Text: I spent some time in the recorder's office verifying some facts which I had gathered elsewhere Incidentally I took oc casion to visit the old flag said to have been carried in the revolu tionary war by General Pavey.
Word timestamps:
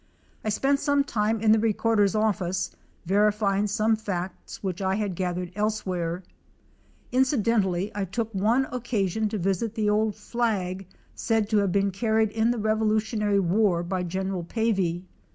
I 0.43 0.49
spent 0.49 0.79
some 0.79 1.03
time 1.03 1.39
in 1.41 1.51
the 1.51 1.59
recorder's 1.59 2.15
office 2.15 2.71
verifying 3.05 3.67
some 3.67 3.95
facts 3.95 4.63
which 4.63 4.81
I 4.81 4.95
had 4.95 5.13
gathered 5.13 5.51
elsewhere 5.53 6.23
Incidentally 7.11 7.91
I 7.93 8.05
took 8.05 8.31
oc 8.35 8.83
casion 8.83 9.29
to 9.29 9.37
visit 9.37 9.75
the 9.75 9.91
old 9.91 10.15
flag 10.15 10.87
said 11.13 11.49
to 11.51 11.57
have 11.57 11.71
been 11.71 11.91
carried 11.91 12.31
in 12.31 12.49
the 12.49 12.57
revolu 12.57 12.97
tionary 12.97 13.39
war 13.41 13.83
by 13.83 14.01
General 14.01 14.43
Pavey. 14.43 15.05